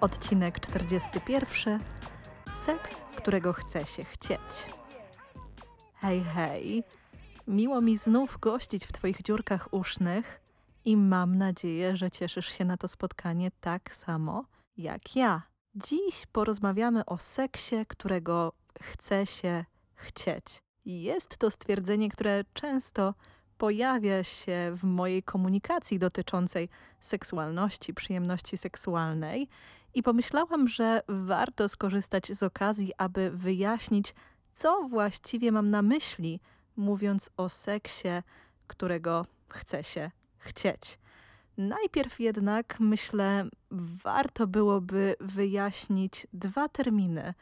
Odcinek 0.00 0.60
41. 0.60 1.80
Seks, 2.54 3.02
którego 3.16 3.52
chce 3.52 3.86
się 3.86 4.04
chcieć. 4.04 4.66
Hej, 5.94 6.24
hej. 6.24 6.84
Miło 7.46 7.80
mi 7.80 7.96
znów 7.96 8.38
gościć 8.40 8.86
w 8.86 8.92
Twoich 8.92 9.22
dziurkach 9.22 9.68
usznych 9.74 10.40
i 10.84 10.96
mam 10.96 11.38
nadzieję, 11.38 11.96
że 11.96 12.10
cieszysz 12.10 12.58
się 12.58 12.64
na 12.64 12.76
to 12.76 12.88
spotkanie 12.88 13.50
tak 13.60 13.94
samo 13.94 14.44
jak 14.76 15.16
ja. 15.16 15.42
Dziś 15.74 16.26
porozmawiamy 16.32 17.04
o 17.04 17.18
seksie, 17.18 17.86
którego 17.88 18.52
chce 18.80 19.26
się 19.26 19.64
chcieć. 19.94 20.62
Jest 20.84 21.38
to 21.38 21.50
stwierdzenie, 21.50 22.08
które 22.08 22.44
często 22.52 23.14
pojawia 23.58 24.24
się 24.24 24.72
w 24.74 24.84
mojej 24.84 25.22
komunikacji 25.22 25.98
dotyczącej 25.98 26.68
seksualności, 27.00 27.94
przyjemności 27.94 28.56
seksualnej 28.56 29.48
i 29.94 30.02
pomyślałam, 30.02 30.68
że 30.68 31.02
warto 31.08 31.68
skorzystać 31.68 32.32
z 32.32 32.42
okazji, 32.42 32.92
aby 32.98 33.30
wyjaśnić, 33.30 34.14
co 34.52 34.82
właściwie 34.88 35.52
mam 35.52 35.70
na 35.70 35.82
myśli, 35.82 36.40
mówiąc 36.76 37.30
o 37.36 37.48
seksie, 37.48 38.08
którego 38.66 39.26
chce 39.48 39.84
się 39.84 40.10
chcieć. 40.38 40.98
Najpierw 41.58 42.20
jednak 42.20 42.76
myślę, 42.80 43.48
warto 44.04 44.46
byłoby 44.46 45.16
wyjaśnić 45.20 46.26
dwa 46.32 46.68
terminy, 46.68 47.34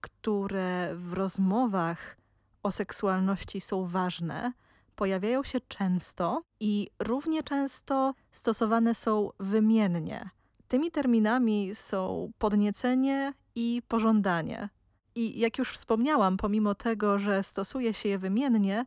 które 0.00 0.94
w 0.96 1.12
rozmowach 1.12 2.16
o 2.62 2.70
seksualności 2.70 3.60
są 3.60 3.86
ważne, 3.86 4.52
pojawiają 4.96 5.42
się 5.42 5.60
często 5.60 6.42
i 6.60 6.90
równie 6.98 7.42
często 7.42 8.14
stosowane 8.32 8.94
są 8.94 9.30
wymiennie. 9.40 10.30
Tymi 10.72 10.90
terminami 10.90 11.74
są 11.74 12.32
podniecenie 12.38 13.32
i 13.54 13.82
pożądanie. 13.88 14.68
I 15.14 15.40
jak 15.40 15.58
już 15.58 15.72
wspomniałam, 15.72 16.36
pomimo 16.36 16.74
tego, 16.74 17.18
że 17.18 17.42
stosuje 17.42 17.94
się 17.94 18.08
je 18.08 18.18
wymiennie, 18.18 18.84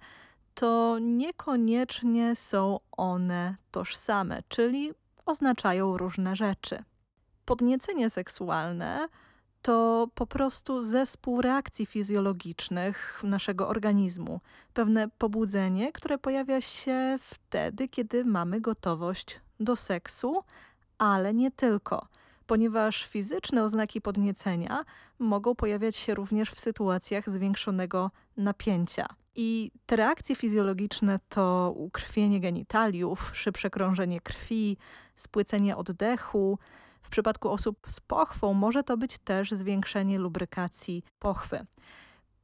to 0.54 0.98
niekoniecznie 1.02 2.36
są 2.36 2.80
one 2.92 3.56
tożsame, 3.72 4.44
czyli 4.48 4.92
oznaczają 5.26 5.98
różne 5.98 6.36
rzeczy. 6.36 6.84
Podniecenie 7.46 8.10
seksualne 8.10 9.08
to 9.62 10.08
po 10.16 10.28
prostu 10.28 10.82
zespół 10.82 11.42
reakcji 11.42 11.86
fizjologicznych 11.86 13.22
naszego 13.24 13.68
organizmu, 13.68 14.42
pewne 14.74 15.10
pobudzenie, 15.10 15.92
które 15.92 16.18
pojawia 16.18 16.62
się 16.62 17.18
wtedy, 17.20 17.88
kiedy 17.88 18.26
mamy 18.26 18.62
gotowość 18.62 19.42
do 19.60 19.76
seksu, 19.76 20.44
ale 20.98 21.34
nie 21.34 21.52
tylko, 21.52 22.08
ponieważ 22.48 23.06
fizyczne 23.06 23.64
oznaki 23.64 24.02
podniecenia 24.02 24.86
mogą 25.20 25.56
pojawiać 25.56 25.96
się 25.96 26.16
również 26.16 26.52
w 26.52 26.60
sytuacjach 26.60 27.30
zwiększonego 27.30 28.12
napięcia. 28.38 29.06
I 29.36 29.72
te 29.86 29.96
reakcje 29.96 30.36
fizjologiczne 30.36 31.20
to 31.30 31.74
ukrwienie 31.76 32.40
genitaliów, 32.40 33.32
szybsze 33.34 33.70
krążenie 33.70 34.22
krwi, 34.22 34.78
spłycenie 35.16 35.78
oddechu. 35.78 36.60
W 37.02 37.10
przypadku 37.10 37.50
osób 37.50 37.88
z 37.88 38.00
pochwą 38.00 38.54
może 38.54 38.84
to 38.84 38.98
być 38.98 39.18
też 39.18 39.52
zwiększenie 39.52 40.20
lubrykacji 40.20 41.04
pochwy. 41.20 41.66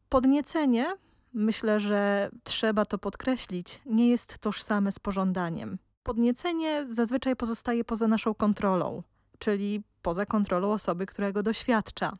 Podniecenie, 0.09 0.93
myślę, 1.33 1.79
że 1.79 2.29
trzeba 2.43 2.85
to 2.85 2.97
podkreślić, 2.97 3.81
nie 3.85 4.09
jest 4.09 4.37
tożsame 4.37 4.91
z 4.91 4.99
pożądaniem. 4.99 5.77
Podniecenie 6.03 6.85
zazwyczaj 6.89 7.35
pozostaje 7.35 7.83
poza 7.83 8.07
naszą 8.07 8.33
kontrolą, 8.33 9.03
czyli 9.39 9.83
poza 10.01 10.25
kontrolą 10.25 10.71
osoby, 10.71 11.05
która 11.05 11.31
go 11.31 11.43
doświadcza 11.43 12.17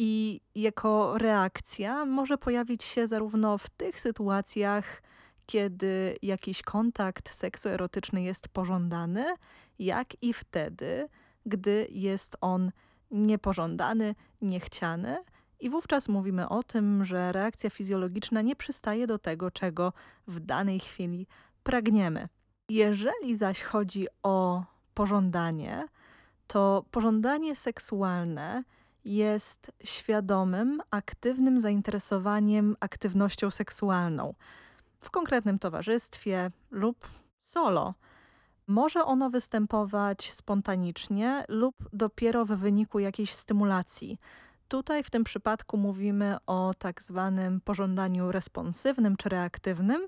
i 0.00 0.40
jako 0.54 1.18
reakcja 1.18 2.04
może 2.04 2.38
pojawić 2.38 2.84
się 2.84 3.06
zarówno 3.06 3.58
w 3.58 3.68
tych 3.68 4.00
sytuacjach, 4.00 5.02
kiedy 5.46 6.16
jakiś 6.22 6.62
kontakt 6.62 7.34
seksuerotyczny 7.34 8.22
jest 8.22 8.48
pożądany, 8.48 9.34
jak 9.78 10.22
i 10.22 10.32
wtedy, 10.32 11.08
gdy 11.46 11.86
jest 11.90 12.36
on 12.40 12.72
niepożądany, 13.10 14.14
niechciany. 14.42 15.24
I 15.60 15.70
wówczas 15.70 16.08
mówimy 16.08 16.48
o 16.48 16.62
tym, 16.62 17.04
że 17.04 17.32
reakcja 17.32 17.70
fizjologiczna 17.70 18.42
nie 18.42 18.56
przystaje 18.56 19.06
do 19.06 19.18
tego, 19.18 19.50
czego 19.50 19.92
w 20.26 20.40
danej 20.40 20.80
chwili 20.80 21.26
pragniemy. 21.62 22.28
Jeżeli 22.68 23.36
zaś 23.36 23.62
chodzi 23.62 24.06
o 24.22 24.64
pożądanie, 24.94 25.88
to 26.46 26.84
pożądanie 26.90 27.56
seksualne 27.56 28.64
jest 29.04 29.72
świadomym, 29.84 30.82
aktywnym 30.90 31.60
zainteresowaniem 31.60 32.76
aktywnością 32.80 33.50
seksualną 33.50 34.34
w 34.98 35.10
konkretnym 35.10 35.58
towarzystwie 35.58 36.50
lub 36.70 37.08
solo. 37.38 37.94
Może 38.66 39.04
ono 39.04 39.30
występować 39.30 40.32
spontanicznie 40.32 41.44
lub 41.48 41.74
dopiero 41.92 42.44
w 42.44 42.48
wyniku 42.48 42.98
jakiejś 42.98 43.34
stymulacji. 43.34 44.18
Tutaj 44.68 45.04
w 45.04 45.10
tym 45.10 45.24
przypadku 45.24 45.76
mówimy 45.76 46.36
o 46.46 46.72
tak 46.78 47.02
zwanym 47.02 47.60
pożądaniu 47.60 48.32
responsywnym 48.32 49.16
czy 49.16 49.28
reaktywnym, 49.28 50.06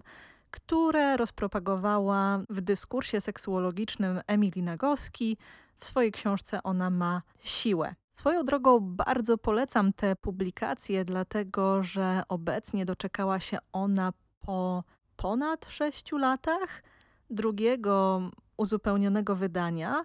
które 0.50 1.16
rozpropagowała 1.16 2.40
w 2.50 2.60
dyskursie 2.60 3.20
seksuologicznym 3.20 4.20
Emily 4.26 4.62
Nagoski. 4.62 5.36
W 5.78 5.84
swojej 5.84 6.12
książce 6.12 6.62
Ona 6.62 6.90
ma 6.90 7.22
siłę. 7.42 7.94
Swoją 8.12 8.44
drogą 8.44 8.80
bardzo 8.80 9.38
polecam 9.38 9.92
te 9.92 10.16
publikacje, 10.16 11.04
dlatego 11.04 11.82
że 11.82 12.22
obecnie 12.28 12.84
doczekała 12.84 13.40
się 13.40 13.58
ona 13.72 14.12
po 14.40 14.84
ponad 15.16 15.66
sześciu 15.66 16.18
latach 16.18 16.82
drugiego 17.30 18.22
uzupełnionego 18.56 19.36
wydania 19.36 20.04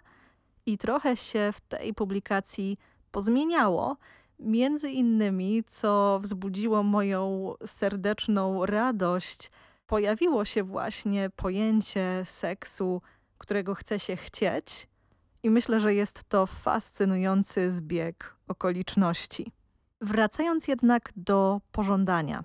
i 0.66 0.78
trochę 0.78 1.18
się 1.18 1.52
w 1.54 1.62
tej 1.62 1.94
publikacji 1.94 2.78
pozmieniało. 3.12 3.98
Między 4.40 4.90
innymi, 4.90 5.64
co 5.68 6.20
wzbudziło 6.24 6.84
moją 6.84 7.54
serdeczną 7.66 8.66
radość, 8.66 9.52
pojawiło 9.88 10.46
się 10.46 10.64
właśnie 10.64 11.30
pojęcie 11.36 12.22
seksu, 12.26 13.02
którego 13.38 13.76
chce 13.76 14.00
się 14.00 14.16
chcieć 14.16 14.88
i 15.44 15.50
myślę, 15.50 15.80
że 15.80 15.94
jest 15.94 16.24
to 16.24 16.46
fascynujący 16.46 17.72
zbieg 17.72 18.36
okoliczności. 18.48 19.52
Wracając 20.02 20.68
jednak 20.68 21.12
do 21.16 21.62
pożądania. 21.72 22.44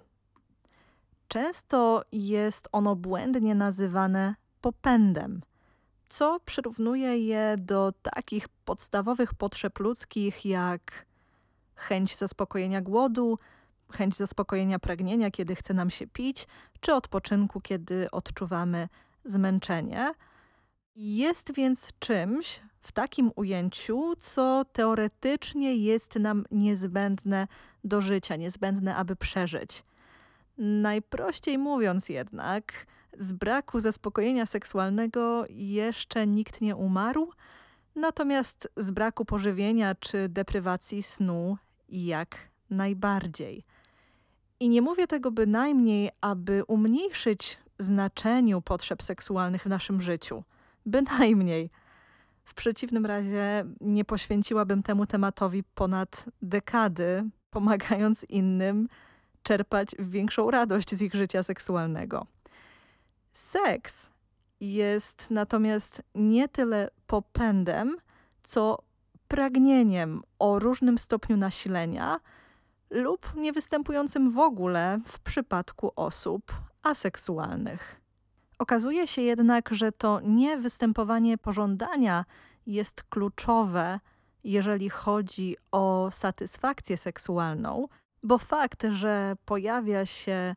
Często 1.28 2.02
jest 2.12 2.68
ono 2.72 2.96
błędnie 2.96 3.54
nazywane 3.54 4.34
popędem, 4.60 5.42
co 6.08 6.40
przyrównuje 6.44 7.18
je 7.18 7.56
do 7.58 7.92
takich 8.02 8.48
podstawowych 8.48 9.34
potrzeb 9.34 9.78
ludzkich 9.78 10.44
jak 10.44 11.06
chęć 11.74 12.16
zaspokojenia 12.16 12.80
głodu, 12.80 13.38
chęć 13.90 14.16
zaspokojenia 14.16 14.78
pragnienia, 14.78 15.30
kiedy 15.30 15.54
chce 15.54 15.74
nam 15.74 15.90
się 15.90 16.06
pić, 16.06 16.46
czy 16.80 16.94
odpoczynku, 16.94 17.60
kiedy 17.60 18.10
odczuwamy 18.10 18.88
zmęczenie. 19.24 20.12
Jest 20.96 21.54
więc 21.54 21.88
czymś, 21.98 22.60
w 22.80 22.92
takim 22.92 23.30
ujęciu, 23.36 24.14
co 24.20 24.64
teoretycznie 24.72 25.76
jest 25.76 26.14
nam 26.14 26.44
niezbędne 26.50 27.48
do 27.84 28.00
życia, 28.00 28.36
niezbędne, 28.36 28.96
aby 28.96 29.16
przeżyć. 29.16 29.84
Najprościej 30.58 31.58
mówiąc 31.58 32.08
jednak, 32.08 32.86
z 33.18 33.32
braku 33.32 33.80
zaspokojenia 33.80 34.46
seksualnego 34.46 35.44
jeszcze 35.48 36.26
nikt 36.26 36.60
nie 36.60 36.76
umarł, 36.76 37.32
natomiast 37.94 38.68
z 38.76 38.90
braku 38.90 39.24
pożywienia 39.24 39.94
czy 39.94 40.28
deprywacji 40.28 41.02
snu 41.02 41.56
jak 41.88 42.36
najbardziej. 42.70 43.64
I 44.60 44.68
nie 44.68 44.82
mówię 44.82 45.06
tego 45.06 45.30
bynajmniej, 45.30 46.10
aby 46.20 46.64
umniejszyć 46.64 47.58
znaczeniu 47.78 48.62
potrzeb 48.62 49.02
seksualnych 49.02 49.62
w 49.62 49.66
naszym 49.66 50.00
życiu. 50.00 50.44
Bynajmniej. 50.86 51.70
W 52.44 52.54
przeciwnym 52.54 53.06
razie 53.06 53.64
nie 53.80 54.04
poświęciłabym 54.04 54.82
temu 54.82 55.06
tematowi 55.06 55.62
ponad 55.74 56.24
dekady, 56.42 57.30
pomagając 57.50 58.24
innym 58.24 58.88
czerpać 59.42 59.88
większą 59.98 60.50
radość 60.50 60.94
z 60.94 61.02
ich 61.02 61.14
życia 61.14 61.42
seksualnego. 61.42 62.26
Seks 63.32 64.10
jest 64.60 65.26
natomiast 65.30 66.02
nie 66.14 66.48
tyle 66.48 66.90
popędem, 67.06 67.96
co 68.42 68.78
pragnieniem 69.28 70.22
o 70.38 70.58
różnym 70.58 70.98
stopniu 70.98 71.36
nasilenia 71.36 72.20
lub 72.90 73.34
niewystępującym 73.36 74.30
w 74.30 74.38
ogóle 74.38 75.00
w 75.04 75.20
przypadku 75.20 75.92
osób 75.96 76.52
aseksualnych. 76.82 78.00
Okazuje 78.58 79.06
się 79.06 79.22
jednak, 79.22 79.68
że 79.72 79.92
to 79.92 80.20
nie 80.20 80.56
występowanie 80.56 81.38
pożądania 81.38 82.24
jest 82.66 83.02
kluczowe, 83.02 84.00
jeżeli 84.44 84.90
chodzi 84.90 85.56
o 85.72 86.08
satysfakcję 86.10 86.96
seksualną, 86.96 87.88
bo 88.22 88.38
fakt, 88.38 88.86
że 88.92 89.36
pojawia 89.44 90.06
się 90.06 90.54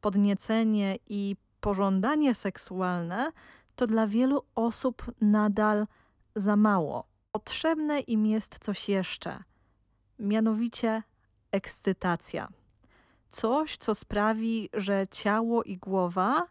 podniecenie 0.00 0.98
i 1.08 1.36
pożądanie 1.60 2.34
seksualne, 2.34 3.32
to 3.76 3.86
dla 3.86 4.06
wielu 4.06 4.42
osób 4.54 5.04
nadal 5.20 5.86
za 6.36 6.56
mało. 6.56 7.08
Potrzebne 7.32 8.00
im 8.00 8.26
jest 8.26 8.58
coś 8.58 8.88
jeszcze, 8.88 9.42
mianowicie 10.18 11.02
ekscytacja. 11.54 12.48
Coś, 13.28 13.76
co 13.76 13.94
sprawi, 13.94 14.68
że 14.72 15.06
ciało 15.10 15.62
i 15.62 15.76
głowa 15.76 16.46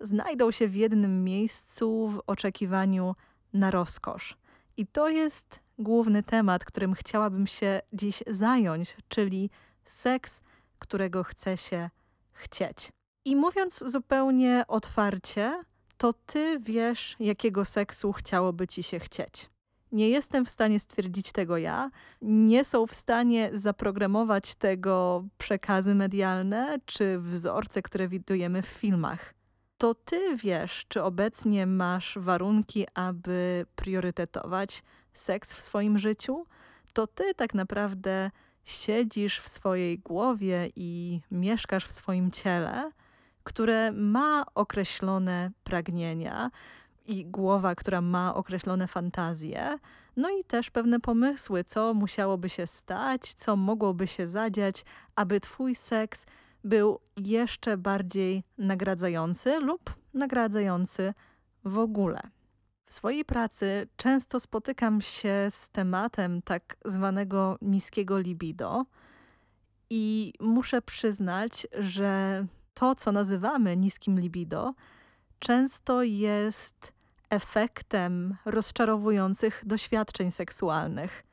znajdą 0.00 0.50
się 0.50 0.68
w 0.68 0.74
jednym 0.74 1.24
miejscu 1.24 2.08
w 2.08 2.20
oczekiwaniu 2.26 3.14
na 3.52 3.70
rozkosz. 3.70 4.36
I 4.76 4.86
to 4.86 5.08
jest 5.08 5.60
główny 5.78 6.22
temat, 6.22 6.64
którym 6.64 6.94
chciałabym 6.94 7.46
się 7.46 7.80
dziś 7.92 8.22
zająć, 8.26 8.96
czyli 9.08 9.50
seks, 9.84 10.40
którego 10.78 11.24
chce 11.24 11.56
się 11.56 11.90
chcieć. 12.32 12.88
I 13.24 13.36
mówiąc 13.36 13.84
zupełnie 13.86 14.64
otwarcie, 14.68 15.62
to 15.96 16.12
ty 16.12 16.58
wiesz, 16.58 17.16
jakiego 17.20 17.64
seksu 17.64 18.12
chciałoby 18.12 18.66
ci 18.66 18.82
się 18.82 18.98
chcieć. 18.98 19.50
Nie 19.92 20.08
jestem 20.08 20.44
w 20.44 20.48
stanie 20.48 20.80
stwierdzić 20.80 21.32
tego 21.32 21.56
ja, 21.56 21.90
nie 22.22 22.64
są 22.64 22.86
w 22.86 22.94
stanie 22.94 23.50
zaprogramować 23.52 24.54
tego 24.54 25.24
przekazy 25.38 25.94
medialne 25.94 26.78
czy 26.86 27.18
wzorce, 27.18 27.82
które 27.82 28.08
widujemy 28.08 28.62
w 28.62 28.66
filmach. 28.66 29.34
To 29.78 29.94
ty 29.94 30.36
wiesz, 30.36 30.84
czy 30.88 31.02
obecnie 31.02 31.66
masz 31.66 32.18
warunki, 32.20 32.86
aby 32.94 33.66
priorytetować 33.76 34.82
seks 35.12 35.52
w 35.52 35.62
swoim 35.62 35.98
życiu. 35.98 36.46
To 36.92 37.06
ty 37.06 37.34
tak 37.34 37.54
naprawdę 37.54 38.30
siedzisz 38.64 39.40
w 39.40 39.48
swojej 39.48 39.98
głowie 39.98 40.70
i 40.76 41.20
mieszkasz 41.30 41.86
w 41.86 41.92
swoim 41.92 42.30
ciele, 42.30 42.90
które 43.44 43.92
ma 43.92 44.44
określone 44.54 45.50
pragnienia, 45.64 46.50
i 47.08 47.26
głowa, 47.26 47.74
która 47.74 48.00
ma 48.00 48.34
określone 48.34 48.86
fantazje, 48.86 49.78
no 50.16 50.30
i 50.30 50.44
też 50.44 50.70
pewne 50.70 51.00
pomysły, 51.00 51.64
co 51.64 51.94
musiałoby 51.94 52.48
się 52.48 52.66
stać, 52.66 53.34
co 53.34 53.56
mogłoby 53.56 54.06
się 54.06 54.26
zadziać, 54.26 54.84
aby 55.16 55.40
Twój 55.40 55.74
seks 55.74 56.26
był 56.64 57.00
jeszcze 57.16 57.76
bardziej 57.76 58.44
nagradzający 58.58 59.60
lub 59.60 59.94
nagradzający 60.14 61.14
w 61.64 61.78
ogóle. 61.78 62.20
W 62.86 62.94
swojej 62.94 63.24
pracy 63.24 63.88
często 63.96 64.40
spotykam 64.40 65.00
się 65.00 65.46
z 65.50 65.68
tematem 65.68 66.42
tak 66.42 66.76
zwanego 66.84 67.58
niskiego 67.62 68.18
libido 68.18 68.86
i 69.90 70.32
muszę 70.40 70.82
przyznać, 70.82 71.66
że 71.78 72.46
to, 72.74 72.94
co 72.94 73.12
nazywamy 73.12 73.76
niskim 73.76 74.20
libido, 74.20 74.74
często 75.38 76.02
jest 76.02 76.97
efektem 77.30 78.36
rozczarowujących 78.44 79.62
doświadczeń 79.66 80.30
seksualnych. 80.30 81.24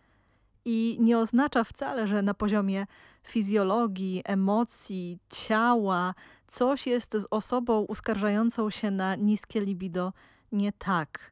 I 0.66 0.98
nie 1.00 1.18
oznacza 1.18 1.64
wcale, 1.64 2.08
że 2.08 2.22
na 2.22 2.34
poziomie 2.34 2.86
fizjologii, 3.24 4.22
emocji, 4.26 5.20
ciała 5.30 6.14
coś 6.48 6.88
jest 6.88 7.14
z 7.14 7.28
osobą 7.32 7.82
uskarżającą 7.82 8.70
się 8.70 8.92
na 8.92 9.16
niskie 9.16 9.62
libido 9.62 10.14
nie 10.52 10.72
tak. 10.72 11.32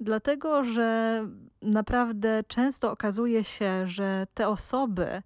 Dlatego, 0.00 0.64
że 0.64 1.20
naprawdę 1.62 2.44
często 2.48 2.92
okazuje 2.92 3.44
się, 3.44 3.86
że 3.86 4.26
te 4.34 4.48
osoby, 4.48 5.22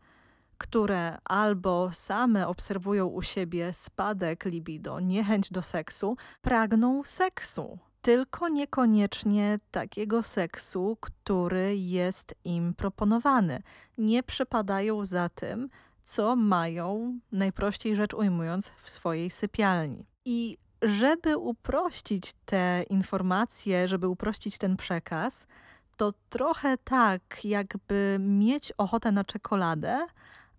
które 0.58 1.18
albo 1.24 1.90
same 1.92 2.48
obserwują 2.48 3.06
u 3.06 3.22
siebie 3.22 3.72
spadek 3.72 4.44
libido, 4.44 5.00
niechęć 5.00 5.50
do 5.50 5.62
seksu, 5.62 6.16
pragną 6.42 7.02
seksu 7.04 7.78
tylko 8.02 8.48
niekoniecznie 8.48 9.58
takiego 9.70 10.22
seksu, 10.22 10.96
który 11.00 11.76
jest 11.76 12.34
im 12.44 12.74
proponowany. 12.74 13.62
Nie 13.98 14.22
przepadają 14.22 15.04
za 15.04 15.28
tym, 15.28 15.68
co 16.04 16.36
mają, 16.36 17.18
najprościej 17.32 17.96
rzecz 17.96 18.14
ujmując, 18.14 18.72
w 18.82 18.90
swojej 18.90 19.30
sypialni. 19.30 20.06
I 20.24 20.58
żeby 20.82 21.36
uprościć 21.36 22.32
te 22.46 22.84
informacje, 22.90 23.88
żeby 23.88 24.08
uprościć 24.08 24.58
ten 24.58 24.76
przekaz, 24.76 25.46
to 25.96 26.12
trochę 26.30 26.78
tak, 26.78 27.44
jakby 27.44 28.16
mieć 28.20 28.72
ochotę 28.78 29.12
na 29.12 29.24
czekoladę, 29.24 30.06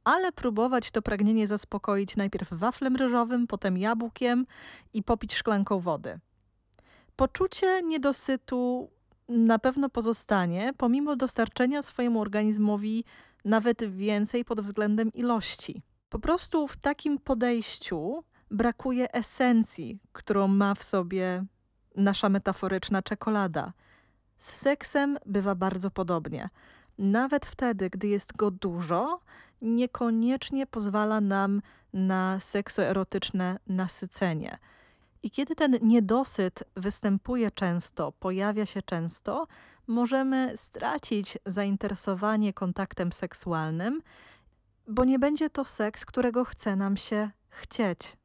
ale 0.03 0.31
próbować 0.31 0.91
to 0.91 1.01
pragnienie 1.01 1.47
zaspokoić 1.47 2.15
najpierw 2.15 2.53
waflem 2.53 2.95
ryżowym, 2.95 3.47
potem 3.47 3.77
jabłkiem 3.77 4.45
i 4.93 5.03
popić 5.03 5.35
szklanką 5.35 5.79
wody. 5.79 6.19
Poczucie 7.15 7.81
niedosytu 7.81 8.89
na 9.29 9.59
pewno 9.59 9.89
pozostanie, 9.89 10.73
pomimo 10.77 11.15
dostarczenia 11.15 11.81
swojemu 11.81 12.21
organizmowi 12.21 13.05
nawet 13.45 13.83
więcej 13.83 14.45
pod 14.45 14.61
względem 14.61 15.11
ilości. 15.13 15.81
Po 16.09 16.19
prostu 16.19 16.67
w 16.67 16.77
takim 16.77 17.19
podejściu 17.19 18.23
brakuje 18.51 19.13
esencji, 19.13 19.99
którą 20.11 20.47
ma 20.47 20.75
w 20.75 20.83
sobie 20.83 21.45
nasza 21.95 22.29
metaforyczna 22.29 23.01
czekolada. 23.01 23.73
Z 24.37 24.49
seksem 24.49 25.17
bywa 25.25 25.55
bardzo 25.55 25.91
podobnie. 25.91 26.49
Nawet 26.97 27.45
wtedy, 27.45 27.89
gdy 27.89 28.07
jest 28.07 28.37
go 28.37 28.51
dużo, 28.51 29.19
niekoniecznie 29.61 30.67
pozwala 30.67 31.21
nam 31.21 31.61
na 31.93 32.39
seksoerotyczne 32.39 33.59
nasycenie. 33.67 34.57
I 35.23 35.31
kiedy 35.31 35.55
ten 35.55 35.77
niedosyt 35.81 36.63
występuje 36.75 37.51
często, 37.51 38.11
pojawia 38.11 38.65
się 38.65 38.81
często, 38.81 39.47
możemy 39.87 40.53
stracić 40.55 41.37
zainteresowanie 41.45 42.53
kontaktem 42.53 43.11
seksualnym, 43.11 44.01
bo 44.87 45.05
nie 45.05 45.19
będzie 45.19 45.49
to 45.49 45.65
seks, 45.65 46.05
którego 46.05 46.45
chce 46.45 46.75
nam 46.75 46.97
się 46.97 47.29
chcieć. 47.49 48.17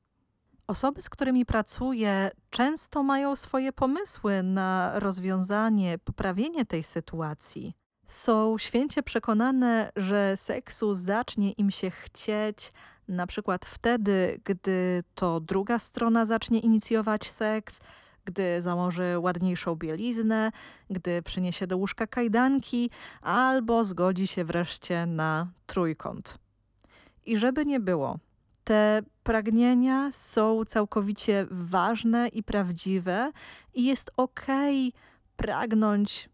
Osoby, 0.67 1.03
z 1.03 1.09
którymi 1.09 1.47
pracuję, 1.47 2.31
często 2.51 3.03
mają 3.03 3.37
swoje 3.37 3.73
pomysły 3.73 4.43
na 4.43 4.93
rozwiązanie, 4.95 5.99
poprawienie 5.99 6.65
tej 6.65 6.83
sytuacji. 6.83 7.75
Są 8.07 8.59
święcie 8.59 9.03
przekonane, 9.03 9.93
że 9.97 10.37
seksu 10.37 10.95
zacznie 10.95 11.53
im 11.53 11.71
się 11.71 11.91
chcieć, 11.91 12.73
na 13.09 13.27
przykład 13.27 13.67
wtedy, 13.67 14.41
gdy 14.45 15.03
to 15.15 15.41
druga 15.41 15.79
strona 15.79 16.27
zacznie 16.27 16.59
inicjować 16.59 17.31
seks, 17.31 17.81
gdy 18.25 18.63
założy 18.63 19.19
ładniejszą 19.19 19.77
bieliznę, 19.77 20.53
gdy 20.91 21.23
przyniesie 21.23 21.67
do 21.67 21.77
łóżka 21.77 22.07
kajdanki, 22.07 22.91
albo 23.23 23.85
zgodzi 23.85 24.27
się 24.27 24.45
wreszcie 24.45 25.07
na 25.07 25.47
trójkąt. 25.67 26.39
I 27.27 27.39
żeby 27.39 27.67
nie 27.67 27.81
było, 27.81 28.19
te 28.65 29.03
pragnienia 29.23 30.13
są 30.13 30.65
całkowicie 30.65 31.47
ważne 31.51 32.29
i 32.29 32.43
prawdziwe, 32.43 33.33
i 33.75 33.85
jest 33.85 34.11
okej 34.17 34.89
okay 34.89 35.01
pragnąć 35.37 36.29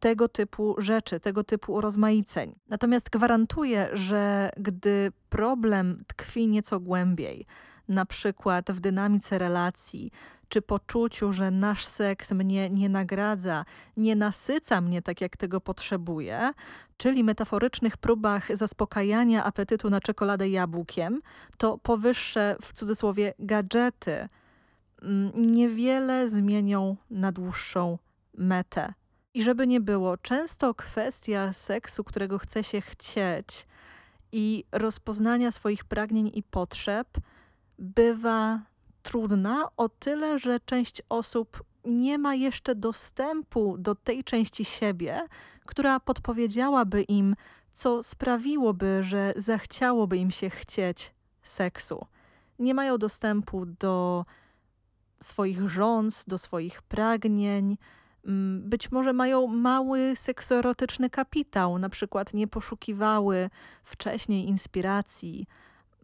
tego 0.00 0.28
typu 0.28 0.74
rzeczy, 0.78 1.20
tego 1.20 1.44
typu 1.44 1.72
urozmaiceń. 1.72 2.54
Natomiast 2.68 3.10
gwarantuję, 3.10 3.88
że 3.92 4.50
gdy 4.56 5.12
problem 5.28 6.04
tkwi 6.06 6.48
nieco 6.48 6.80
głębiej, 6.80 7.46
na 7.88 8.06
przykład 8.06 8.70
w 8.70 8.80
dynamice 8.80 9.38
relacji, 9.38 10.10
czy 10.48 10.62
poczuciu, 10.62 11.32
że 11.32 11.50
nasz 11.50 11.86
seks 11.86 12.32
mnie 12.32 12.70
nie 12.70 12.88
nagradza, 12.88 13.64
nie 13.96 14.16
nasyca 14.16 14.80
mnie 14.80 15.02
tak, 15.02 15.20
jak 15.20 15.36
tego 15.36 15.60
potrzebuję, 15.60 16.52
czyli 16.96 17.24
metaforycznych 17.24 17.96
próbach 17.96 18.56
zaspokajania 18.56 19.44
apetytu 19.44 19.90
na 19.90 20.00
czekoladę 20.00 20.48
jabłkiem, 20.48 21.20
to 21.58 21.78
powyższe 21.78 22.56
w 22.62 22.72
cudzysłowie 22.72 23.34
gadżety 23.38 24.28
mm, 25.02 25.32
niewiele 25.34 26.28
zmienią 26.28 26.96
na 27.10 27.32
dłuższą 27.32 27.98
metę. 28.34 28.94
I 29.36 29.42
żeby 29.42 29.66
nie 29.66 29.80
było, 29.80 30.16
często 30.16 30.74
kwestia 30.74 31.52
seksu, 31.52 32.04
którego 32.04 32.38
chce 32.38 32.64
się 32.64 32.80
chcieć 32.80 33.66
i 34.32 34.64
rozpoznania 34.72 35.50
swoich 35.50 35.84
pragnień 35.84 36.30
i 36.34 36.42
potrzeb 36.42 37.08
bywa 37.78 38.60
trudna 39.02 39.68
o 39.76 39.88
tyle, 39.88 40.38
że 40.38 40.60
część 40.60 41.02
osób 41.08 41.62
nie 41.84 42.18
ma 42.18 42.34
jeszcze 42.34 42.74
dostępu 42.74 43.78
do 43.78 43.94
tej 43.94 44.24
części 44.24 44.64
siebie, 44.64 45.28
która 45.66 46.00
podpowiedziałaby 46.00 47.02
im, 47.02 47.36
co 47.72 48.02
sprawiłoby, 48.02 49.02
że 49.02 49.32
zachciałoby 49.36 50.16
im 50.16 50.30
się 50.30 50.50
chcieć 50.50 51.14
seksu. 51.42 52.06
Nie 52.58 52.74
mają 52.74 52.98
dostępu 52.98 53.66
do 53.66 54.24
swoich 55.22 55.68
rząd, 55.68 56.24
do 56.26 56.38
swoich 56.38 56.82
pragnień. 56.82 57.76
Mm, 58.26 58.62
być 58.70 58.92
może 58.92 59.12
mają 59.12 59.46
mały 59.46 60.12
seksoerotyczny 60.16 61.10
kapitał, 61.10 61.78
na 61.78 61.88
przykład 61.88 62.34
nie 62.34 62.48
poszukiwały 62.48 63.50
wcześniej 63.84 64.48
inspiracji 64.48 65.46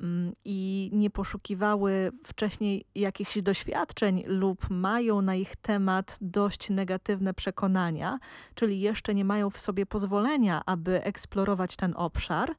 mm, 0.00 0.32
i 0.44 0.90
nie 0.92 1.10
poszukiwały 1.10 2.12
wcześniej 2.24 2.84
jakichś 2.94 3.38
doświadczeń 3.38 4.24
lub 4.26 4.70
mają 4.70 5.22
na 5.22 5.34
ich 5.34 5.56
temat 5.56 6.18
dość 6.20 6.70
negatywne 6.70 7.34
przekonania, 7.34 8.18
czyli 8.54 8.80
jeszcze 8.80 9.14
nie 9.14 9.24
mają 9.24 9.50
w 9.50 9.58
sobie 9.58 9.86
pozwolenia, 9.86 10.62
aby 10.66 11.04
eksplorować 11.04 11.76
ten 11.76 11.94
obszar. 11.96 12.54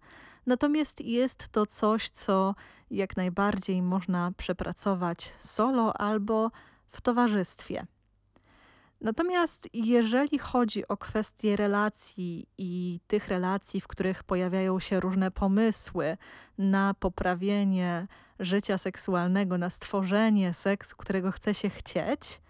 Natomiast 0.45 1.01
jest 1.01 1.47
to 1.47 1.65
coś, 1.65 2.09
co 2.09 2.55
jak 2.91 3.17
najbardziej 3.17 3.81
można 3.81 4.31
przepracować 4.37 5.33
solo 5.39 5.97
albo 5.97 6.51
w 6.87 7.01
towarzystwie. 7.01 7.85
Natomiast 9.03 9.69
jeżeli 9.73 10.39
chodzi 10.39 10.87
o 10.87 10.97
kwestie 10.97 11.55
relacji 11.55 12.47
i 12.57 12.99
tych 13.07 13.27
relacji, 13.27 13.81
w 13.81 13.87
których 13.87 14.23
pojawiają 14.23 14.79
się 14.79 14.99
różne 14.99 15.31
pomysły 15.31 16.17
na 16.57 16.93
poprawienie 16.93 18.07
życia 18.39 18.77
seksualnego, 18.77 19.57
na 19.57 19.69
stworzenie 19.69 20.53
seksu, 20.53 20.95
którego 20.97 21.31
chce 21.31 21.53
się 21.53 21.69
chcieć, 21.69 22.41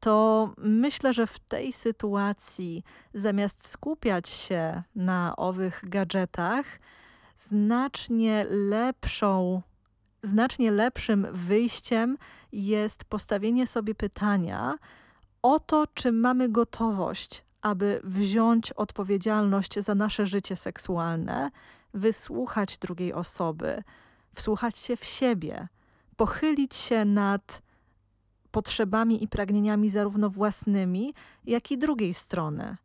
to 0.00 0.50
myślę, 0.58 1.14
że 1.14 1.26
w 1.26 1.38
tej 1.38 1.72
sytuacji 1.72 2.84
zamiast 3.14 3.68
skupiać 3.68 4.28
się 4.28 4.82
na 4.94 5.36
owych 5.36 5.84
gadżetach, 5.88 6.66
znacznie 7.38 8.46
lepszą, 8.50 9.62
znacznie 10.22 10.70
lepszym 10.70 11.26
wyjściem 11.32 12.18
jest 12.52 13.04
postawienie 13.04 13.66
sobie 13.66 13.94
pytania 13.94 14.78
o 15.46 15.60
to, 15.60 15.86
czy 15.94 16.12
mamy 16.12 16.48
gotowość, 16.48 17.44
aby 17.62 18.00
wziąć 18.04 18.72
odpowiedzialność 18.72 19.78
za 19.78 19.94
nasze 19.94 20.26
życie 20.26 20.56
seksualne, 20.56 21.50
wysłuchać 21.94 22.78
drugiej 22.78 23.12
osoby, 23.12 23.82
wsłuchać 24.34 24.76
się 24.78 24.96
w 24.96 25.04
siebie, 25.04 25.68
pochylić 26.16 26.74
się 26.74 27.04
nad 27.04 27.62
potrzebami 28.50 29.24
i 29.24 29.28
pragnieniami 29.28 29.90
zarówno 29.90 30.30
własnymi, 30.30 31.14
jak 31.44 31.70
i 31.70 31.78
drugiej 31.78 32.14
strony. 32.14 32.76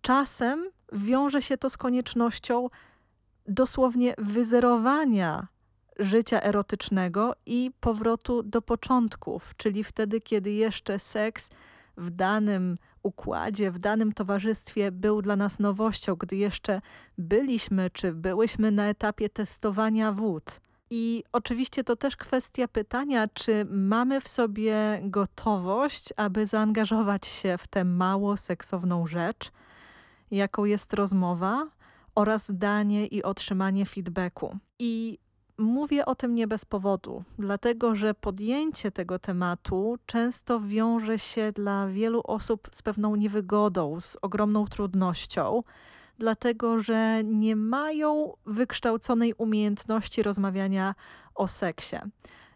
Czasem 0.00 0.70
wiąże 0.92 1.42
się 1.42 1.58
to 1.58 1.70
z 1.70 1.76
koniecznością 1.76 2.68
dosłownie 3.48 4.14
wyzerowania 4.18 5.48
życia 5.98 6.42
erotycznego 6.42 7.34
i 7.46 7.70
powrotu 7.80 8.42
do 8.42 8.62
początków, 8.62 9.54
czyli 9.56 9.84
wtedy, 9.84 10.20
kiedy 10.20 10.50
jeszcze 10.50 10.98
seks 10.98 11.50
w 11.96 12.10
danym 12.10 12.78
układzie, 13.02 13.70
w 13.70 13.78
danym 13.78 14.12
towarzystwie 14.12 14.92
był 14.92 15.22
dla 15.22 15.36
nas 15.36 15.58
nowością, 15.58 16.14
gdy 16.14 16.36
jeszcze 16.36 16.80
byliśmy 17.18 17.90
czy 17.90 18.12
byłyśmy 18.12 18.70
na 18.70 18.86
etapie 18.86 19.28
testowania 19.28 20.12
wód. 20.12 20.60
I 20.90 21.24
oczywiście 21.32 21.84
to 21.84 21.96
też 21.96 22.16
kwestia 22.16 22.68
pytania, 22.68 23.28
czy 23.28 23.66
mamy 23.70 24.20
w 24.20 24.28
sobie 24.28 25.00
gotowość, 25.02 26.08
aby 26.16 26.46
zaangażować 26.46 27.26
się 27.26 27.58
w 27.58 27.66
tę 27.66 27.84
mało 27.84 28.36
seksowną 28.36 29.06
rzecz, 29.06 29.50
jaką 30.30 30.64
jest 30.64 30.92
rozmowa, 30.92 31.66
oraz 32.16 32.50
danie 32.54 33.06
i 33.06 33.22
otrzymanie 33.22 33.86
feedbacku. 33.86 34.58
I 34.78 35.18
mówię 35.58 36.06
o 36.06 36.14
tym 36.14 36.34
nie 36.34 36.46
bez 36.46 36.64
powodu, 36.64 37.24
dlatego 37.38 37.94
że 37.94 38.14
podjęcie 38.14 38.90
tego 38.90 39.18
tematu 39.18 39.98
często 40.06 40.60
wiąże 40.60 41.18
się 41.18 41.52
dla 41.52 41.86
wielu 41.86 42.20
osób 42.24 42.68
z 42.72 42.82
pewną 42.82 43.16
niewygodą, 43.16 44.00
z 44.00 44.16
ogromną 44.22 44.66
trudnością, 44.66 45.62
dlatego 46.18 46.80
że 46.80 47.24
nie 47.24 47.56
mają 47.56 48.32
wykształconej 48.46 49.34
umiejętności 49.34 50.22
rozmawiania 50.22 50.94
o 51.34 51.48
seksie 51.48 51.96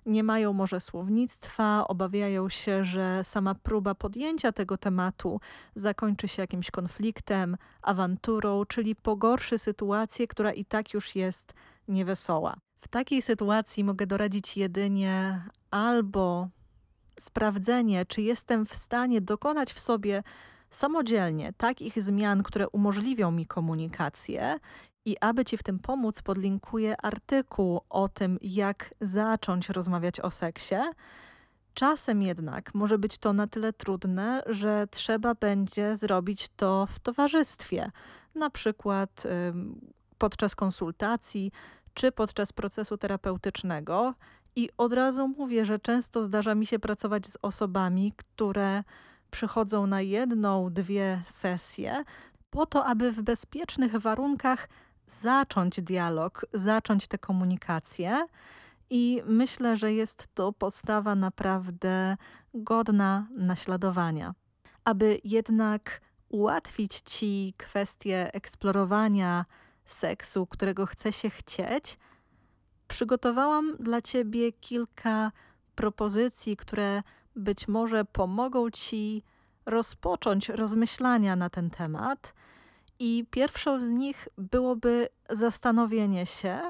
nie 0.06 0.24
mają 0.24 0.52
może 0.52 0.80
słownictwa, 0.80 1.88
obawiają 1.88 2.48
się, 2.48 2.84
że 2.84 3.24
sama 3.24 3.54
próba 3.54 3.94
podjęcia 3.94 4.52
tego 4.52 4.78
tematu 4.78 5.40
zakończy 5.74 6.28
się 6.28 6.42
jakimś 6.42 6.70
konfliktem, 6.70 7.56
awanturą, 7.82 8.64
czyli 8.64 8.96
pogorszy 8.96 9.58
sytuację, 9.58 10.26
która 10.28 10.52
i 10.52 10.64
tak 10.64 10.94
już 10.94 11.16
jest 11.16 11.54
niewesoła. 11.88 12.56
W 12.80 12.88
takiej 12.88 13.22
sytuacji 13.22 13.84
mogę 13.84 14.06
doradzić 14.06 14.56
jedynie 14.56 15.44
albo 15.70 16.48
sprawdzenie, 17.20 18.06
czy 18.06 18.22
jestem 18.22 18.66
w 18.66 18.74
stanie 18.74 19.20
dokonać 19.20 19.72
w 19.72 19.80
sobie 19.80 20.22
samodzielnie 20.70 21.52
takich 21.52 22.02
zmian, 22.02 22.42
które 22.42 22.68
umożliwią 22.68 23.30
mi 23.30 23.46
komunikację 23.46 24.58
i 25.04 25.16
aby 25.20 25.44
Ci 25.44 25.56
w 25.56 25.62
tym 25.62 25.78
pomóc, 25.78 26.22
podlinkuję 26.22 26.96
artykuł 27.02 27.80
o 27.90 28.08
tym, 28.08 28.38
jak 28.42 28.94
zacząć 29.00 29.68
rozmawiać 29.68 30.20
o 30.20 30.30
seksie. 30.30 30.76
Czasem 31.74 32.22
jednak 32.22 32.74
może 32.74 32.98
być 32.98 33.18
to 33.18 33.32
na 33.32 33.46
tyle 33.46 33.72
trudne, 33.72 34.42
że 34.46 34.86
trzeba 34.90 35.34
będzie 35.34 35.96
zrobić 35.96 36.48
to 36.56 36.86
w 36.86 36.98
towarzystwie, 36.98 37.90
na 38.34 38.50
przykład 38.50 39.22
podczas 40.18 40.54
konsultacji 40.54 41.52
czy 41.94 42.12
podczas 42.12 42.52
procesu 42.52 42.96
terapeutycznego. 42.96 44.14
I 44.56 44.68
od 44.78 44.92
razu 44.92 45.28
mówię, 45.28 45.66
że 45.66 45.78
często 45.78 46.22
zdarza 46.22 46.54
mi 46.54 46.66
się 46.66 46.78
pracować 46.78 47.26
z 47.26 47.38
osobami, 47.42 48.12
które 48.16 48.82
przychodzą 49.30 49.86
na 49.86 50.00
jedną, 50.00 50.70
dwie 50.70 51.22
sesje, 51.26 52.04
po 52.50 52.66
to, 52.66 52.84
aby 52.84 53.12
w 53.12 53.22
bezpiecznych 53.22 53.96
warunkach 53.96 54.68
zacząć 55.06 55.80
dialog, 55.80 56.46
zacząć 56.52 57.06
tę 57.06 57.18
komunikację. 57.18 58.26
I 58.90 59.22
myślę, 59.26 59.76
że 59.76 59.92
jest 59.92 60.28
to 60.34 60.52
postawa 60.52 61.14
naprawdę 61.14 62.16
godna 62.54 63.26
naśladowania. 63.36 64.34
Aby 64.84 65.20
jednak 65.24 66.00
ułatwić 66.28 67.00
ci 67.00 67.54
kwestię 67.56 68.34
eksplorowania 68.34 69.44
seksu, 69.92 70.46
którego 70.46 70.86
chce 70.86 71.12
się 71.12 71.30
chcieć, 71.30 71.98
przygotowałam 72.88 73.76
dla 73.80 74.02
ciebie 74.02 74.52
kilka 74.52 75.32
propozycji, 75.74 76.56
które 76.56 77.02
być 77.36 77.68
może 77.68 78.04
pomogą 78.04 78.70
ci 78.70 79.22
rozpocząć 79.66 80.48
rozmyślania 80.48 81.36
na 81.36 81.50
ten 81.50 81.70
temat 81.70 82.34
i 82.98 83.26
pierwszą 83.30 83.80
z 83.80 83.88
nich 83.88 84.28
byłoby 84.38 85.08
zastanowienie 85.30 86.26
się, 86.26 86.60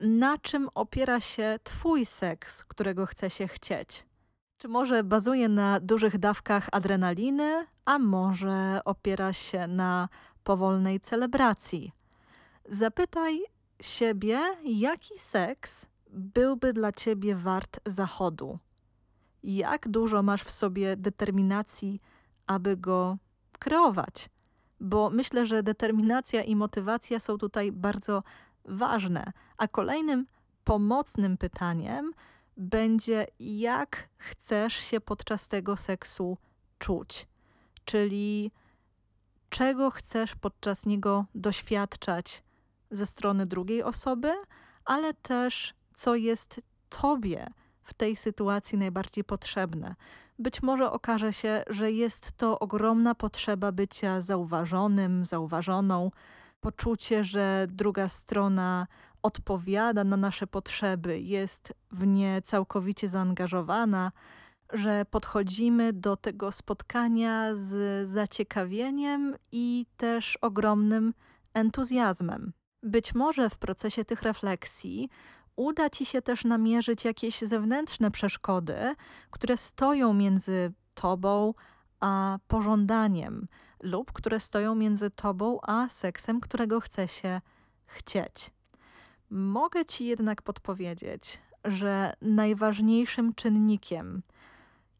na 0.00 0.38
czym 0.38 0.68
opiera 0.74 1.20
się 1.20 1.58
Twój 1.64 2.06
seks, 2.06 2.64
którego 2.64 3.06
chce 3.06 3.30
się 3.30 3.48
chcieć. 3.48 4.06
Czy 4.58 4.68
może 4.68 5.04
bazuje 5.04 5.48
na 5.48 5.80
dużych 5.80 6.18
dawkach 6.18 6.68
adrenaliny, 6.72 7.66
a 7.84 7.98
może 7.98 8.80
opiera 8.84 9.32
się 9.32 9.66
na 9.66 10.08
powolnej 10.44 11.00
celebracji? 11.00 11.92
Zapytaj 12.68 13.40
siebie, 13.80 14.40
jaki 14.64 15.18
seks 15.18 15.86
byłby 16.10 16.72
dla 16.72 16.92
ciebie 16.92 17.34
wart 17.34 17.80
zachodu. 17.86 18.58
Jak 19.42 19.88
dużo 19.88 20.22
masz 20.22 20.42
w 20.42 20.50
sobie 20.50 20.96
determinacji, 20.96 22.00
aby 22.46 22.76
go 22.76 23.18
kreować? 23.58 24.28
bo 24.80 25.10
myślę, 25.10 25.46
że 25.46 25.62
determinacja 25.62 26.42
i 26.42 26.56
motywacja 26.56 27.20
są 27.20 27.38
tutaj 27.38 27.72
bardzo 27.72 28.22
ważne. 28.64 29.32
A 29.56 29.68
kolejnym 29.68 30.26
pomocnym 30.64 31.36
pytaniem 31.36 32.12
będzie, 32.56 33.26
jak 33.40 34.08
chcesz 34.16 34.74
się 34.74 35.00
podczas 35.00 35.48
tego 35.48 35.76
seksu 35.76 36.38
czuć, 36.78 37.28
czyli 37.84 38.52
czego 39.48 39.90
chcesz 39.90 40.34
podczas 40.36 40.86
niego 40.86 41.24
doświadczać 41.34 42.42
ze 42.90 43.06
strony 43.06 43.46
drugiej 43.46 43.82
osoby, 43.82 44.32
ale 44.84 45.14
też 45.14 45.74
co 45.94 46.14
jest 46.14 46.60
Tobie 46.88 47.46
w 47.82 47.94
tej 47.94 48.16
sytuacji 48.16 48.78
najbardziej 48.78 49.24
potrzebne. 49.24 49.94
być 50.38 50.62
może 50.62 50.92
okaże 50.92 51.32
się, 51.32 51.62
że 51.70 51.92
jest 51.92 52.32
to 52.32 52.58
ogromna 52.58 53.14
potrzeba 53.14 53.72
bycia 53.72 54.20
zauważonym, 54.20 55.24
zauważoną, 55.24 56.10
poczucie, 56.60 57.24
że 57.24 57.66
druga 57.70 58.08
strona 58.08 58.86
odpowiada 59.22 60.04
na 60.04 60.16
nasze 60.16 60.46
potrzeby, 60.46 61.20
jest 61.20 61.72
w 61.92 62.06
nie 62.06 62.42
całkowicie 62.42 63.08
zaangażowana, 63.08 64.12
że 64.72 65.04
podchodzimy 65.10 65.92
do 65.92 66.16
tego 66.16 66.52
spotkania 66.52 67.54
z 67.54 68.08
zaciekawieniem 68.08 69.36
i 69.52 69.86
też 69.96 70.36
ogromnym 70.36 71.14
entuzjazmem. 71.54 72.52
Być 72.82 73.14
może 73.14 73.50
w 73.50 73.56
procesie 73.56 74.04
tych 74.04 74.22
refleksji 74.22 75.08
uda 75.56 75.90
ci 75.90 76.06
się 76.06 76.22
też 76.22 76.44
namierzyć 76.44 77.04
jakieś 77.04 77.40
zewnętrzne 77.40 78.10
przeszkody, 78.10 78.94
które 79.30 79.56
stoją 79.56 80.14
między 80.14 80.72
tobą 80.94 81.54
a 82.00 82.38
pożądaniem, 82.48 83.48
lub 83.82 84.12
które 84.12 84.40
stoją 84.40 84.74
między 84.74 85.10
tobą 85.10 85.58
a 85.62 85.88
seksem, 85.88 86.40
którego 86.40 86.80
chce 86.80 87.08
się 87.08 87.40
chcieć. 87.86 88.50
Mogę 89.30 89.84
ci 89.84 90.06
jednak 90.06 90.42
podpowiedzieć, 90.42 91.38
że 91.64 92.12
najważniejszym 92.22 93.34
czynnikiem 93.34 94.22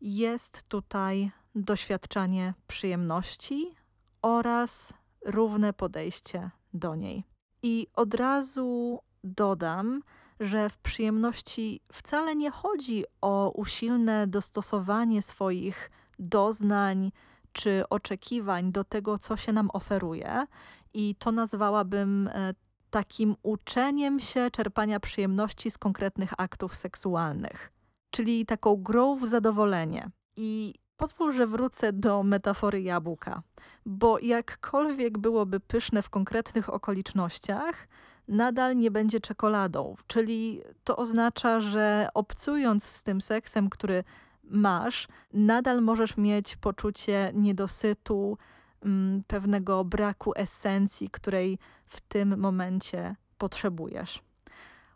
jest 0.00 0.62
tutaj 0.68 1.30
doświadczanie 1.54 2.54
przyjemności 2.66 3.74
oraz 4.22 4.92
równe 5.24 5.72
podejście 5.72 6.50
do 6.74 6.94
niej. 6.94 7.24
I 7.62 7.86
od 7.94 8.14
razu 8.14 8.98
dodam, 9.24 10.02
że 10.40 10.68
w 10.68 10.76
przyjemności 10.76 11.80
wcale 11.92 12.36
nie 12.36 12.50
chodzi 12.50 13.04
o 13.20 13.50
usilne 13.50 14.26
dostosowanie 14.26 15.22
swoich 15.22 15.90
doznań 16.18 17.12
czy 17.52 17.82
oczekiwań 17.90 18.72
do 18.72 18.84
tego, 18.84 19.18
co 19.18 19.36
się 19.36 19.52
nam 19.52 19.70
oferuje, 19.72 20.46
i 20.94 21.14
to 21.14 21.32
nazwałabym 21.32 22.28
e, 22.28 22.54
takim 22.90 23.36
uczeniem 23.42 24.20
się 24.20 24.50
czerpania 24.50 25.00
przyjemności 25.00 25.70
z 25.70 25.78
konkretnych 25.78 26.32
aktów 26.38 26.76
seksualnych, 26.76 27.72
czyli 28.10 28.46
taką 28.46 28.76
grą 28.76 29.16
w 29.16 29.26
zadowolenie. 29.26 30.10
I 30.36 30.74
pozwól, 30.96 31.32
że 31.32 31.46
wrócę 31.46 31.92
do 31.92 32.22
metafory 32.22 32.82
jabłka, 32.82 33.42
bo 33.86 34.18
jakkolwiek 34.18 35.18
byłoby 35.18 35.60
pyszne 35.60 36.02
w 36.02 36.10
konkretnych 36.10 36.74
okolicznościach, 36.74 37.88
nadal 38.28 38.76
nie 38.76 38.90
będzie 38.90 39.20
czekoladą. 39.20 39.96
Czyli 40.06 40.62
to 40.84 40.96
oznacza, 40.96 41.60
że 41.60 42.08
obcując 42.14 42.84
z 42.84 43.02
tym 43.02 43.20
seksem, 43.20 43.70
który 43.70 44.04
masz, 44.44 45.08
nadal 45.32 45.82
możesz 45.82 46.16
mieć 46.16 46.56
poczucie 46.56 47.30
niedosytu, 47.34 48.38
mm, 48.82 49.22
pewnego 49.26 49.84
braku 49.84 50.32
esencji, 50.36 51.10
której 51.10 51.58
w 51.84 52.00
tym 52.00 52.40
momencie 52.40 53.16
potrzebujesz. 53.38 54.22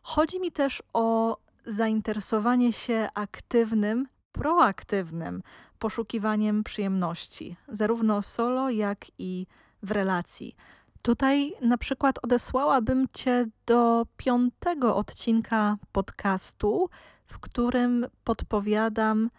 Chodzi 0.02 0.40
mi 0.40 0.52
też 0.52 0.82
o 0.92 1.36
zainteresowanie 1.66 2.72
się 2.72 3.08
aktywnym, 3.14 4.08
proaktywnym 4.32 5.42
poszukiwaniem 5.78 6.64
przyjemności, 6.64 7.56
zarówno 7.68 8.22
solo, 8.22 8.70
jak 8.70 9.06
i 9.18 9.46
w 9.82 9.90
relacji. 9.90 10.56
Tutaj 11.02 11.52
na 11.60 11.78
przykład 11.78 12.18
odesłałabym 12.22 13.06
Cię 13.12 13.46
do 13.66 14.06
piątego 14.16 14.96
odcinka 14.96 15.76
podcastu, 15.92 16.90
w 17.26 17.38
którym 17.38 18.06
podpowiadam, 18.24 19.30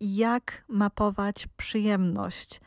jak 0.00 0.64
mapować 0.68 1.46
przyjemność. 1.56 2.60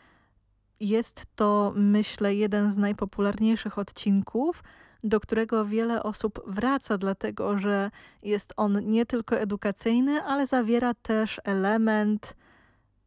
Jest 0.80 1.26
to, 1.36 1.74
myślę, 1.76 2.36
jeden 2.36 2.72
z 2.72 2.78
najpopularniejszych 2.78 3.80
odcinków, 3.80 4.64
do 5.04 5.20
którego 5.20 5.66
wiele 5.66 6.04
osób 6.04 6.42
wraca, 6.48 6.98
dlatego 6.98 7.60
że 7.60 7.92
jest 8.24 8.54
on 8.58 8.86
nie 8.86 9.06
tylko 9.06 9.36
edukacyjny, 9.36 10.24
ale 10.24 10.48
zawiera 10.48 10.94
też 10.94 11.42
element 11.44 12.36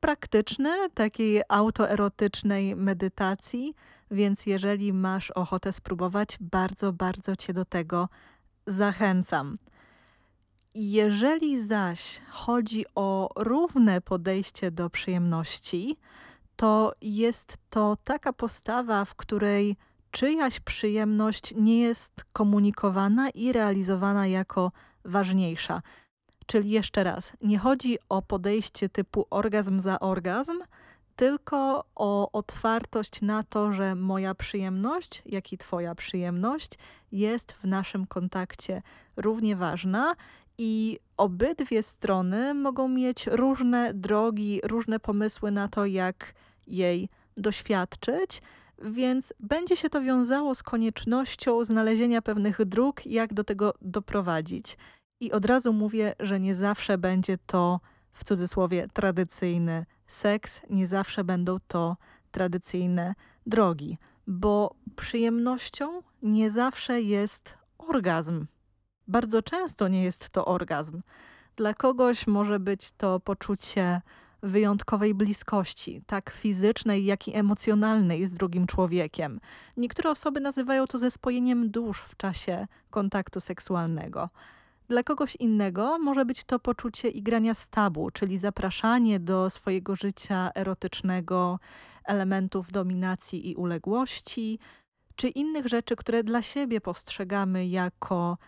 praktyczny, 0.00 0.70
takiej 0.94 1.42
autoerotycznej 1.48 2.76
medytacji 2.76 3.74
więc 4.10 4.46
jeżeli 4.46 4.92
masz 4.92 5.30
ochotę 5.30 5.72
spróbować, 5.72 6.38
bardzo, 6.40 6.92
bardzo 6.92 7.36
Cię 7.36 7.52
do 7.52 7.64
tego 7.64 8.08
zachęcam. 8.66 9.58
Jeżeli 10.74 11.66
zaś 11.66 12.20
chodzi 12.30 12.84
o 12.94 13.30
równe 13.36 14.00
podejście 14.00 14.70
do 14.70 14.90
przyjemności, 14.90 15.96
to 16.56 16.92
jest 17.02 17.58
to 17.70 17.96
taka 18.04 18.32
postawa, 18.32 19.04
w 19.04 19.14
której 19.14 19.76
czyjaś 20.10 20.60
przyjemność 20.60 21.54
nie 21.56 21.80
jest 21.80 22.24
komunikowana 22.32 23.30
i 23.30 23.52
realizowana 23.52 24.26
jako 24.26 24.72
ważniejsza. 25.04 25.82
Czyli 26.46 26.70
jeszcze 26.70 27.04
raz, 27.04 27.32
nie 27.40 27.58
chodzi 27.58 27.98
o 28.08 28.22
podejście 28.22 28.88
typu 28.88 29.26
orgazm 29.30 29.80
za 29.80 30.00
orgazm, 30.00 30.58
tylko 31.16 31.84
o 31.94 32.32
otwartość 32.32 33.22
na 33.22 33.42
to, 33.42 33.72
że 33.72 33.94
moja 33.94 34.34
przyjemność, 34.34 35.22
jak 35.26 35.52
i 35.52 35.58
Twoja 35.58 35.94
przyjemność 35.94 36.78
jest 37.12 37.52
w 37.52 37.64
naszym 37.64 38.06
kontakcie 38.06 38.82
równie 39.16 39.56
ważna 39.56 40.14
i 40.58 40.98
obydwie 41.16 41.82
strony 41.82 42.54
mogą 42.54 42.88
mieć 42.88 43.26
różne 43.26 43.94
drogi, 43.94 44.60
różne 44.64 45.00
pomysły 45.00 45.50
na 45.50 45.68
to, 45.68 45.86
jak 45.86 46.34
jej 46.66 47.08
doświadczyć, 47.36 48.42
więc 48.82 49.34
będzie 49.40 49.76
się 49.76 49.90
to 49.90 50.02
wiązało 50.02 50.54
z 50.54 50.62
koniecznością 50.62 51.64
znalezienia 51.64 52.22
pewnych 52.22 52.64
dróg, 52.64 53.06
jak 53.06 53.34
do 53.34 53.44
tego 53.44 53.74
doprowadzić. 53.82 54.76
I 55.20 55.32
od 55.32 55.44
razu 55.44 55.72
mówię, 55.72 56.14
że 56.20 56.40
nie 56.40 56.54
zawsze 56.54 56.98
będzie 56.98 57.38
to 57.46 57.80
w 58.12 58.24
cudzysłowie 58.24 58.88
tradycyjny 58.92 59.86
seks, 60.06 60.60
nie 60.70 60.86
zawsze 60.86 61.24
będą 61.24 61.56
to 61.68 61.96
tradycyjne 62.30 63.14
drogi, 63.46 63.98
bo 64.26 64.74
przyjemnością 64.96 66.02
nie 66.22 66.50
zawsze 66.50 67.00
jest 67.02 67.58
orgazm. 67.78 68.46
Bardzo 69.08 69.42
często 69.42 69.88
nie 69.88 70.04
jest 70.04 70.30
to 70.30 70.44
orgazm. 70.44 71.02
Dla 71.56 71.74
kogoś 71.74 72.26
może 72.26 72.60
być 72.60 72.92
to 72.92 73.20
poczucie 73.20 74.02
wyjątkowej 74.42 75.14
bliskości, 75.14 76.02
tak 76.06 76.30
fizycznej, 76.30 77.04
jak 77.04 77.28
i 77.28 77.36
emocjonalnej 77.36 78.26
z 78.26 78.32
drugim 78.32 78.66
człowiekiem. 78.66 79.40
Niektóre 79.76 80.10
osoby 80.10 80.40
nazywają 80.40 80.86
to 80.86 80.98
zespojeniem 80.98 81.70
dusz 81.70 82.00
w 82.00 82.16
czasie 82.16 82.66
kontaktu 82.90 83.40
seksualnego. 83.40 84.28
Dla 84.88 85.02
kogoś 85.02 85.36
innego 85.36 85.98
może 85.98 86.24
być 86.24 86.44
to 86.44 86.58
poczucie 86.58 87.08
igrania 87.08 87.54
z 87.54 87.68
tabu, 87.68 88.10
czyli 88.10 88.38
zapraszanie 88.38 89.20
do 89.20 89.50
swojego 89.50 89.96
życia 89.96 90.50
erotycznego 90.54 91.58
elementów 92.04 92.72
dominacji 92.72 93.50
i 93.50 93.56
uległości, 93.56 94.58
czy 95.16 95.28
innych 95.28 95.66
rzeczy, 95.66 95.96
które 95.96 96.24
dla 96.24 96.42
siebie 96.42 96.80
postrzegamy 96.80 97.66
jako 97.66 98.38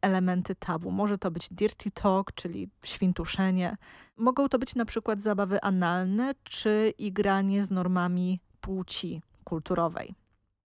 elementy 0.00 0.54
tabu. 0.54 0.90
Może 0.90 1.18
to 1.18 1.30
być 1.30 1.48
dirty 1.50 1.90
talk, 1.90 2.32
czyli 2.32 2.70
świntuszenie. 2.84 3.76
Mogą 4.16 4.48
to 4.48 4.58
być 4.58 4.74
na 4.74 4.84
przykład 4.84 5.22
zabawy 5.22 5.60
analne, 5.62 6.34
czy 6.44 6.94
igranie 6.98 7.64
z 7.64 7.70
normami 7.70 8.40
płci 8.60 9.22
kulturowej. 9.44 10.14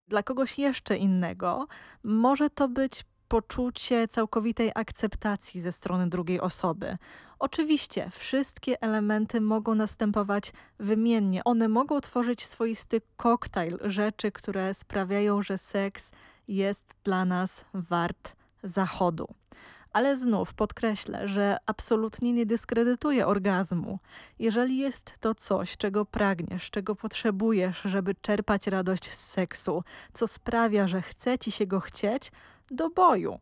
Dla 0.08 0.24
kogoś 0.24 0.60
jeszcze 0.60 0.98
innego 0.98 1.68
może 2.04 2.50
to 2.50 2.68
być 2.68 3.06
poczucie 3.28 4.08
całkowitej 4.08 4.72
akceptacji 4.76 5.62
ze 5.62 5.72
strony 5.72 6.10
drugiej 6.10 6.42
osoby. 6.42 6.98
Oczywiście, 7.40 8.10
wszystkie 8.10 8.82
elementy 8.82 9.42
mogą 9.42 9.76
następować 9.76 10.54
wymiennie. 10.80 11.44
One 11.44 11.68
mogą 11.68 12.02
tworzyć 12.02 12.46
swoisty 12.46 13.02
koktajl 13.18 13.78
rzeczy, 13.82 14.32
które 14.32 14.74
sprawiają, 14.74 15.42
że 15.42 15.58
seks 15.58 16.12
jest 16.48 16.96
dla 17.04 17.26
nas 17.26 17.66
wart 17.74 18.36
zachodu. 18.64 19.28
Ale 19.94 20.18
znów 20.18 20.54
podkreślę, 20.54 21.28
że 21.28 21.58
absolutnie 21.66 22.34
nie 22.34 22.46
dyskredytuję 22.46 23.28
orgazmu. 23.28 24.00
Jeżeli 24.40 24.78
jest 24.78 25.14
to 25.20 25.36
coś, 25.36 25.78
czego 25.78 26.06
pragniesz, 26.06 26.70
czego 26.72 26.96
potrzebujesz, 26.96 27.82
żeby 27.82 28.16
czerpać 28.16 28.68
radość 28.68 29.12
z 29.12 29.20
seksu, 29.20 29.84
co 30.14 30.28
sprawia, 30.28 30.88
że 30.88 31.02
chce 31.02 31.40
ci 31.40 31.52
się 31.52 31.68
go 31.68 31.80
chcieć, 31.80 32.32
do 32.72 32.90
boju. 32.90 33.40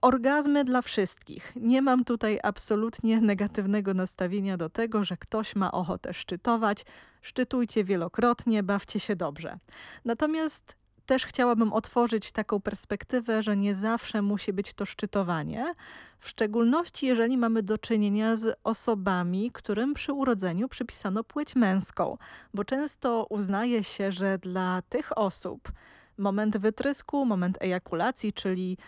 Orgazmy 0.00 0.64
dla 0.64 0.82
wszystkich. 0.82 1.52
Nie 1.56 1.82
mam 1.82 2.04
tutaj 2.04 2.38
absolutnie 2.42 3.20
negatywnego 3.20 3.94
nastawienia 3.94 4.56
do 4.56 4.70
tego, 4.70 5.04
że 5.04 5.16
ktoś 5.16 5.56
ma 5.56 5.72
ochotę 5.72 6.14
szczytować. 6.14 6.84
Szczytujcie 7.22 7.84
wielokrotnie, 7.84 8.62
bawcie 8.62 9.00
się 9.00 9.16
dobrze. 9.16 9.58
Natomiast 10.04 10.76
też 11.06 11.26
chciałabym 11.26 11.72
otworzyć 11.72 12.32
taką 12.32 12.60
perspektywę, 12.60 13.42
że 13.42 13.56
nie 13.56 13.74
zawsze 13.74 14.22
musi 14.22 14.52
być 14.52 14.74
to 14.74 14.86
szczytowanie, 14.86 15.74
w 16.18 16.28
szczególności 16.28 17.06
jeżeli 17.06 17.38
mamy 17.38 17.62
do 17.62 17.78
czynienia 17.78 18.36
z 18.36 18.58
osobami, 18.64 19.50
którym 19.52 19.94
przy 19.94 20.12
urodzeniu 20.12 20.68
przypisano 20.68 21.24
płeć 21.24 21.54
męską, 21.54 22.18
bo 22.54 22.64
często 22.64 23.26
uznaje 23.30 23.84
się, 23.84 24.12
że 24.12 24.38
dla 24.38 24.82
tych 24.88 25.18
osób 25.18 25.72
moment 26.18 26.56
wytrysku, 26.56 27.24
moment 27.24 27.58
ejakulacji, 27.60 28.32
czyli 28.32 28.78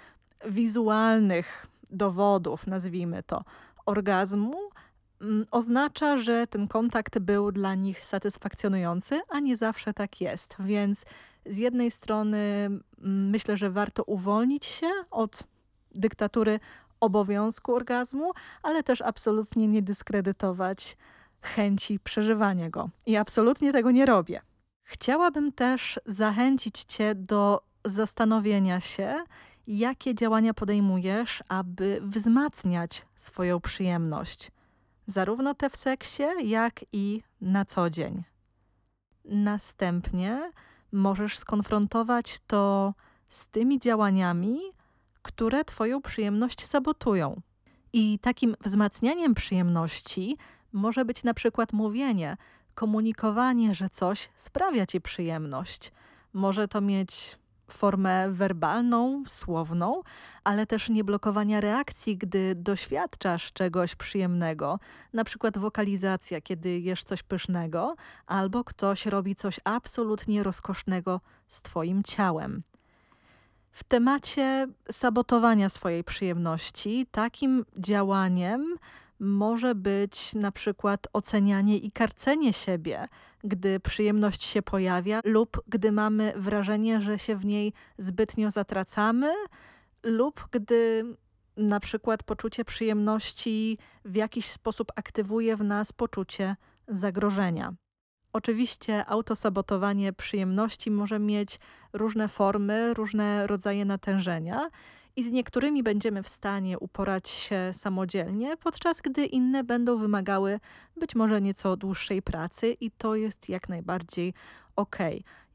wizualnych 0.48 1.66
dowodów, 1.90 2.66
nazwijmy 2.66 3.22
to, 3.22 3.44
orgazmu, 3.86 4.70
mm, 5.20 5.46
oznacza, 5.50 6.18
że 6.18 6.46
ten 6.46 6.68
kontakt 6.68 7.18
był 7.18 7.52
dla 7.52 7.74
nich 7.74 8.04
satysfakcjonujący, 8.04 9.20
a 9.28 9.40
nie 9.40 9.56
zawsze 9.56 9.94
tak 9.94 10.20
jest. 10.20 10.56
Więc 10.58 11.04
z 11.48 11.56
jednej 11.56 11.90
strony 11.90 12.38
mm, 12.38 12.80
myślę, 13.30 13.56
że 13.56 13.70
warto 13.70 14.04
uwolnić 14.04 14.64
się 14.64 14.90
od 15.10 15.42
dyktatury 15.94 16.60
obowiązku 17.00 17.74
orgazmu, 17.74 18.32
ale 18.62 18.82
też 18.82 19.00
absolutnie 19.00 19.68
nie 19.68 19.82
dyskredytować 19.82 20.96
chęci 21.40 22.00
przeżywania 22.00 22.70
go. 22.70 22.90
I 23.06 23.16
absolutnie 23.16 23.72
tego 23.72 23.90
nie 23.90 24.06
robię. 24.06 24.40
Chciałabym 24.82 25.52
też 25.52 26.00
zachęcić 26.06 26.84
Cię 26.84 27.14
do 27.14 27.62
zastanowienia 27.84 28.80
się, 28.80 29.14
jakie 29.66 30.14
działania 30.14 30.54
podejmujesz, 30.54 31.42
aby 31.48 32.00
wzmacniać 32.02 33.06
swoją 33.16 33.60
przyjemność, 33.60 34.50
zarówno 35.06 35.54
te 35.54 35.70
w 35.70 35.76
seksie, 35.76 36.22
jak 36.44 36.84
i 36.92 37.22
na 37.40 37.64
co 37.64 37.90
dzień. 37.90 38.22
Następnie 39.24 40.50
możesz 40.92 41.38
skonfrontować 41.38 42.38
to 42.46 42.94
z 43.28 43.46
tymi 43.46 43.78
działaniami, 43.78 44.58
które 45.22 45.64
Twoją 45.64 46.02
przyjemność 46.02 46.66
sabotują. 46.66 47.40
I 47.92 48.18
takim 48.18 48.56
wzmacnianiem 48.60 49.34
przyjemności 49.34 50.36
może 50.72 51.04
być 51.04 51.24
na 51.24 51.34
przykład 51.34 51.72
mówienie, 51.72 52.36
komunikowanie, 52.74 53.74
że 53.74 53.90
coś 53.90 54.28
sprawia 54.36 54.86
Ci 54.86 55.00
przyjemność. 55.00 55.92
Może 56.32 56.68
to 56.68 56.80
mieć 56.80 57.38
formę 57.70 58.30
werbalną, 58.30 59.24
słowną, 59.28 60.02
ale 60.44 60.66
też 60.66 60.88
nie 60.88 61.04
blokowania 61.04 61.60
reakcji, 61.60 62.16
gdy 62.16 62.54
doświadczasz 62.54 63.52
czegoś 63.52 63.94
przyjemnego, 63.94 64.78
na 65.12 65.24
przykład 65.24 65.58
wokalizacja, 65.58 66.40
kiedy 66.40 66.78
jesz 66.78 67.04
coś 67.04 67.22
pysznego, 67.22 67.94
albo 68.26 68.64
ktoś 68.64 69.06
robi 69.06 69.34
coś 69.34 69.60
absolutnie 69.64 70.42
rozkosznego 70.42 71.20
z 71.48 71.62
Twoim 71.62 72.02
ciałem. 72.02 72.62
W 73.76 73.84
temacie 73.84 74.66
sabotowania 74.90 75.68
swojej 75.68 76.04
przyjemności, 76.04 77.06
takim 77.10 77.64
działaniem 77.78 78.76
może 79.20 79.74
być 79.74 80.34
na 80.34 80.52
przykład 80.52 81.06
ocenianie 81.12 81.78
i 81.78 81.92
karcenie 81.92 82.52
siebie, 82.52 83.08
gdy 83.44 83.80
przyjemność 83.80 84.42
się 84.42 84.62
pojawia, 84.62 85.20
lub 85.24 85.62
gdy 85.66 85.92
mamy 85.92 86.32
wrażenie, 86.36 87.00
że 87.00 87.18
się 87.18 87.36
w 87.36 87.44
niej 87.44 87.72
zbytnio 87.98 88.50
zatracamy, 88.50 89.32
lub 90.02 90.48
gdy 90.50 91.04
na 91.56 91.80
przykład 91.80 92.22
poczucie 92.22 92.64
przyjemności 92.64 93.78
w 94.04 94.14
jakiś 94.14 94.46
sposób 94.46 94.92
aktywuje 94.96 95.56
w 95.56 95.64
nas 95.64 95.92
poczucie 95.92 96.56
zagrożenia. 96.88 97.74
Oczywiście 98.32 99.06
autosabotowanie 99.06 100.12
przyjemności 100.12 100.90
może 100.90 101.18
mieć 101.18 101.60
różne 101.92 102.28
formy, 102.28 102.94
różne 102.94 103.46
rodzaje 103.46 103.84
natężenia 103.84 104.70
i 105.16 105.22
z 105.22 105.30
niektórymi 105.30 105.82
będziemy 105.82 106.22
w 106.22 106.28
stanie 106.28 106.78
uporać 106.78 107.28
się 107.28 107.70
samodzielnie, 107.72 108.56
podczas 108.56 109.00
gdy 109.00 109.26
inne 109.26 109.64
będą 109.64 109.96
wymagały 109.96 110.60
być 110.96 111.14
może 111.14 111.40
nieco 111.40 111.76
dłuższej 111.76 112.22
pracy 112.22 112.76
i 112.80 112.90
to 112.90 113.14
jest 113.14 113.48
jak 113.48 113.68
najbardziej 113.68 114.34
ok. 114.76 114.96